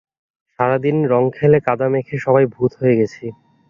সারা 0.53 0.77
দিন 0.85 0.97
রঙ 1.11 1.23
খেলে 1.37 1.57
কাদা 1.67 1.87
মেখে 1.93 2.15
সবাই 2.25 2.45
ভূত 2.53 2.71
হয়ে 2.79 2.97
গেছি। 2.99 3.25